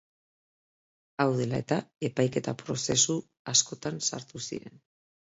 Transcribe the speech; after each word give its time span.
Hau 1.25 1.25
dela-eta, 1.39 1.75
epaiketa-prozesu 2.09 3.17
askotan 3.53 4.01
sartu 4.07 4.41
ziren. 4.49 4.81